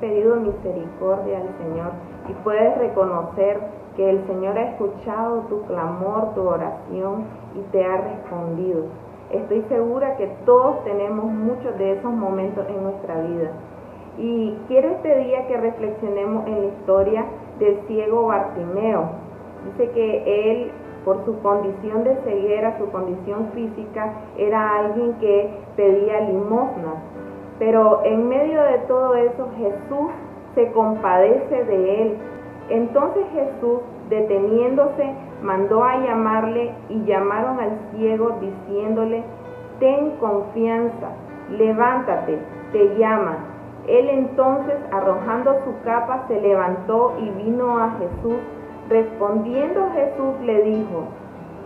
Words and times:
pedido 0.00 0.36
misericordia 0.36 1.38
al 1.38 1.48
Señor 1.58 1.92
y 2.28 2.32
puedes 2.42 2.76
reconocer 2.78 3.60
que 3.96 4.10
el 4.10 4.26
Señor 4.26 4.58
ha 4.58 4.70
escuchado 4.70 5.40
tu 5.48 5.62
clamor, 5.66 6.34
tu 6.34 6.42
oración 6.42 7.24
y 7.54 7.60
te 7.72 7.84
ha 7.84 7.96
respondido. 7.98 8.84
Estoy 9.30 9.62
segura 9.68 10.16
que 10.16 10.26
todos 10.44 10.82
tenemos 10.84 11.26
muchos 11.26 11.76
de 11.78 11.92
esos 11.92 12.12
momentos 12.12 12.66
en 12.68 12.82
nuestra 12.82 13.20
vida. 13.20 13.50
Y 14.18 14.56
quiero 14.66 14.88
este 14.88 15.18
día 15.18 15.46
que 15.46 15.56
reflexionemos 15.56 16.46
en 16.46 16.60
la 16.60 16.66
historia 16.66 17.24
del 17.58 17.78
ciego 17.86 18.26
Bartimeo. 18.26 19.10
Dice 19.66 19.90
que 19.92 20.52
él, 20.52 20.72
por 21.04 21.24
su 21.24 21.38
condición 21.40 22.04
de 22.04 22.16
ceguera, 22.24 22.76
su 22.78 22.90
condición 22.90 23.50
física, 23.54 24.14
era 24.36 24.78
alguien 24.78 25.14
que 25.20 25.50
pedía 25.76 26.20
limosnas. 26.20 27.09
Pero 27.60 28.00
en 28.04 28.26
medio 28.26 28.62
de 28.62 28.78
todo 28.88 29.14
eso, 29.14 29.48
Jesús 29.58 30.10
se 30.54 30.72
compadece 30.72 31.64
de 31.64 32.02
él. 32.02 32.16
Entonces 32.70 33.22
Jesús, 33.34 33.80
deteniéndose, 34.08 35.14
mandó 35.42 35.84
a 35.84 35.98
llamarle 35.98 36.72
y 36.88 37.04
llamaron 37.04 37.60
al 37.60 37.78
ciego 37.92 38.30
diciéndole, 38.40 39.22
ten 39.78 40.12
confianza, 40.12 41.10
levántate, 41.50 42.38
te 42.72 42.96
llama. 42.96 43.36
Él 43.86 44.08
entonces, 44.08 44.76
arrojando 44.90 45.54
su 45.64 45.84
capa, 45.84 46.24
se 46.28 46.40
levantó 46.40 47.14
y 47.18 47.28
vino 47.42 47.78
a 47.78 47.90
Jesús. 47.98 48.38
Respondiendo 48.88 49.86
Jesús 49.92 50.34
le 50.44 50.62
dijo, 50.62 51.04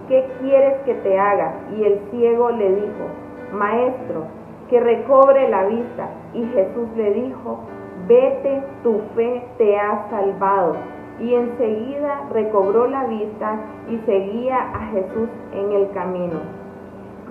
¿qué 0.09 0.27
quieres 0.41 0.79
que 0.85 0.95
te 0.95 1.19
haga? 1.19 1.55
Y 1.77 1.85
el 1.85 2.01
ciego 2.11 2.51
le 2.51 2.69
dijo, 2.75 3.05
Maestro, 3.53 4.25
que 4.69 4.81
recobre 4.81 5.49
la 5.49 5.65
vista. 5.65 6.09
Y 6.33 6.45
Jesús 6.47 6.89
le 6.97 7.13
dijo, 7.13 7.61
vete, 8.07 8.63
tu 8.83 9.01
fe 9.15 9.47
te 9.59 9.79
ha 9.79 10.09
salvado. 10.11 10.77
Y 11.21 11.35
enseguida 11.35 12.29
recobró 12.33 12.87
la 12.87 13.05
vista 13.05 13.61
y 13.89 13.99
seguía 13.99 14.57
a 14.57 14.87
Jesús 14.93 15.29
en 15.53 15.73
el 15.73 15.91
camino. 15.91 16.41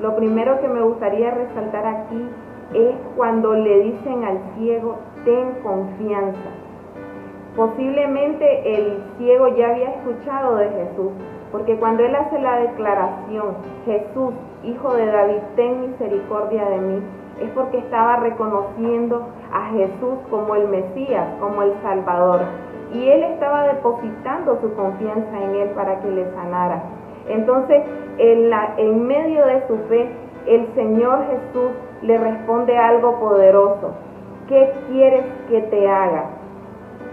Lo 0.01 0.15
primero 0.15 0.59
que 0.61 0.67
me 0.67 0.81
gustaría 0.81 1.31
resaltar 1.31 1.85
aquí 1.85 2.29
es 2.73 2.95
cuando 3.15 3.53
le 3.53 3.79
dicen 3.81 4.23
al 4.23 4.39
ciego, 4.55 4.97
ten 5.25 5.51
confianza. 5.61 6.49
Posiblemente 7.55 8.75
el 8.75 9.03
ciego 9.17 9.49
ya 9.49 9.69
había 9.69 9.89
escuchado 9.89 10.55
de 10.55 10.69
Jesús, 10.69 11.11
porque 11.51 11.77
cuando 11.77 12.03
él 12.03 12.15
hace 12.15 12.39
la 12.39 12.57
declaración, 12.57 13.57
Jesús, 13.85 14.33
hijo 14.63 14.93
de 14.95 15.05
David, 15.05 15.41
ten 15.55 15.91
misericordia 15.91 16.65
de 16.67 16.77
mí, 16.79 17.03
es 17.41 17.49
porque 17.51 17.79
estaba 17.79 18.17
reconociendo 18.17 19.27
a 19.51 19.65
Jesús 19.71 20.19
como 20.29 20.55
el 20.55 20.67
Mesías, 20.67 21.27
como 21.39 21.61
el 21.61 21.73
Salvador. 21.81 22.41
Y 22.93 23.09
él 23.09 23.23
estaba 23.23 23.63
depositando 23.67 24.59
su 24.61 24.73
confianza 24.75 25.41
en 25.41 25.55
él 25.55 25.69
para 25.69 25.99
que 25.99 26.11
le 26.11 26.31
sanara. 26.33 26.83
Entonces, 27.27 27.81
en, 28.17 28.51
en 28.77 29.07
medio 29.07 29.45
de 29.45 29.67
su 29.67 29.77
fe, 29.89 30.11
el 30.45 30.67
Señor 30.75 31.25
Jesús 31.27 31.71
le 32.01 32.17
responde 32.17 32.77
algo 32.77 33.19
poderoso. 33.19 33.93
¿Qué 34.47 34.73
quieres 34.89 35.25
que 35.49 35.61
te 35.61 35.89
haga? 35.89 36.25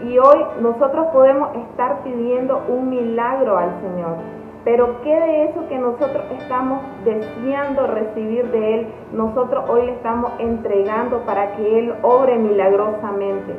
Y 0.03 0.19
hoy 0.19 0.45
nosotros 0.61 1.07
podemos 1.13 1.55
estar 1.57 2.03
pidiendo 2.03 2.63
un 2.69 2.91
milagro 2.91 3.57
al 3.57 3.71
Señor. 3.81 4.17
Pero 4.65 5.01
¿qué 5.03 5.15
de 5.15 5.45
eso 5.45 5.67
que 5.69 5.79
nosotros 5.79 6.23
estamos 6.39 6.83
deseando 7.05 7.87
recibir 7.87 8.51
de 8.51 8.75
Él, 8.75 8.87
nosotros 9.13 9.65
hoy 9.69 9.87
le 9.87 9.93
estamos 9.93 10.33
entregando 10.39 11.21
para 11.21 11.57
que 11.57 11.79
Él 11.79 11.95
obre 12.03 12.37
milagrosamente? 12.37 13.55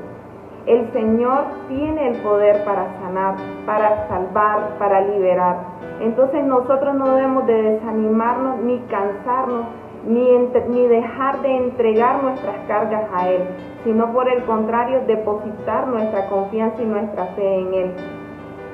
El 0.67 0.91
Señor 0.93 1.45
tiene 1.67 2.09
el 2.09 2.17
poder 2.17 2.63
para 2.63 2.93
sanar, 2.99 3.35
para 3.65 4.07
salvar, 4.09 4.77
para 4.77 5.01
liberar. 5.01 5.57
Entonces 6.01 6.43
nosotros 6.43 6.93
no 6.93 7.15
debemos 7.15 7.47
de 7.47 7.61
desanimarnos 7.63 8.59
ni 8.59 8.77
cansarnos, 8.81 9.65
ni, 10.05 10.37
ni 10.69 10.87
dejar 10.87 11.41
de 11.41 11.57
entregar 11.57 12.21
nuestras 12.23 12.57
cargas 12.67 13.05
a 13.11 13.27
Él, 13.27 13.41
sino 13.83 14.13
por 14.13 14.29
el 14.29 14.43
contrario 14.43 15.01
depositar 15.07 15.87
nuestra 15.87 16.27
confianza 16.27 16.79
y 16.79 16.85
nuestra 16.85 17.25
fe 17.35 17.59
en 17.59 17.73
Él. 17.73 17.91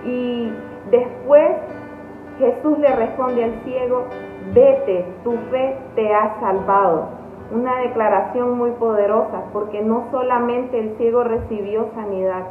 Y 0.06 0.54
después 0.92 1.52
Jesús 2.40 2.78
le 2.80 2.96
responde 2.96 3.44
al 3.44 3.54
ciego, 3.64 4.04
vete, 4.54 5.06
tu 5.24 5.32
fe 5.50 5.76
te 5.96 6.14
ha 6.14 6.40
salvado. 6.40 7.10
Una 7.52 7.78
declaración 7.78 8.58
muy 8.58 8.72
poderosa 8.72 9.44
porque 9.54 9.82
no 9.82 10.06
solamente 10.12 10.80
el 10.80 10.98
ciego 10.98 11.24
recibió 11.24 11.88
sanidad, 11.96 12.44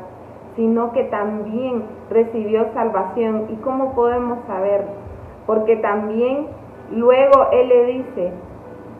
sino 0.56 0.92
que 0.92 1.04
también 1.04 1.84
recibió 2.10 2.72
salvación. 2.72 3.46
¿Y 3.50 3.56
cómo 3.56 3.94
podemos 3.94 4.38
saber? 4.46 4.84
Porque 5.46 5.76
también 5.76 6.48
luego 6.90 7.48
Él 7.52 7.68
le 7.68 7.84
dice, 7.84 8.32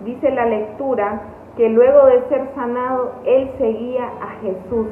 dice 0.04 0.30
la 0.30 0.46
lectura, 0.46 1.22
que 1.56 1.70
luego 1.70 2.06
de 2.06 2.28
ser 2.28 2.48
sanado, 2.54 3.12
Él 3.24 3.50
seguía 3.58 4.04
a 4.04 4.28
Jesús 4.42 4.86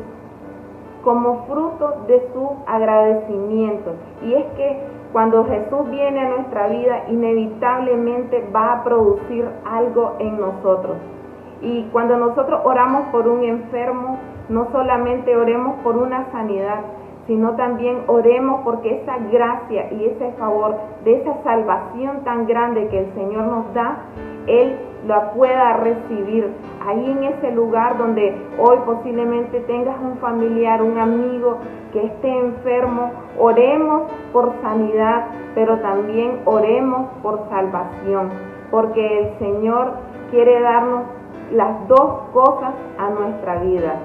como 1.05 1.45
fruto 1.45 2.05
de 2.07 2.27
su 2.33 2.51
agradecimiento. 2.67 3.93
Y 4.23 4.33
es 4.33 4.47
que 4.57 4.79
cuando 5.15 5.45
Jesús 5.45 5.89
viene 5.91 6.27
a 6.27 6.29
nuestra 6.29 6.67
vida, 6.67 7.05
inevitablemente 7.09 8.49
va 8.53 8.73
a 8.73 8.83
producir 8.83 9.49
algo 9.65 10.17
en 10.19 10.41
nosotros. 10.41 10.97
Y 11.63 11.85
cuando 11.93 12.17
nosotros 12.17 12.61
oramos 12.65 13.07
por 13.13 13.29
un 13.29 13.45
enfermo, 13.45 14.19
no 14.49 14.73
solamente 14.73 15.37
oremos 15.37 15.77
por 15.85 15.97
una 15.97 16.33
sanidad, 16.33 16.81
sino 17.29 17.55
también 17.55 18.03
oremos 18.09 18.63
porque 18.65 19.03
esa 19.03 19.19
gracia 19.31 19.87
y 19.93 20.05
ese 20.05 20.33
favor 20.33 20.75
de 21.05 21.21
esa 21.21 21.45
salvación 21.45 22.25
tan 22.25 22.49
grande 22.49 22.89
que 22.89 22.99
el 22.99 23.15
Señor 23.15 23.45
nos 23.45 23.73
da, 23.73 23.99
Él 24.49 24.77
la 25.07 25.33
pueda 25.33 25.75
recibir 25.75 26.51
ahí 26.87 27.11
en 27.11 27.25
ese 27.25 27.51
lugar 27.53 27.99
donde 27.99 28.35
hoy 28.59 28.79
posiblemente 28.87 29.61
tengas 29.61 29.99
un 30.01 30.19
familiar, 30.19 30.83
un 30.83 30.99
amigo 30.99 31.59
que 31.93 32.07
esté 32.07 32.39
enfermo, 32.39 33.13
oremos 33.39 34.11
por 34.33 34.53
sanidad, 34.63 35.27
pero 35.55 35.79
también 35.79 36.41
oremos 36.45 37.09
por 37.23 37.49
salvación, 37.49 38.31
porque 38.71 39.19
el 39.21 39.39
Señor 39.39 39.93
quiere 40.31 40.61
darnos 40.61 41.05
las 41.53 41.87
dos 41.89 42.29
cosas 42.33 42.75
a 42.99 43.11
nuestra 43.11 43.61
vida. 43.61 43.97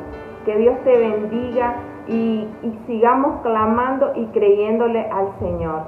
Que 0.46 0.56
Dios 0.58 0.76
te 0.84 0.98
bendiga 0.98 1.76
y, 2.08 2.48
y 2.62 2.80
sigamos 2.88 3.42
clamando 3.42 4.12
y 4.16 4.26
creyéndole 4.28 5.10
al 5.10 5.30
Señor. 5.40 5.84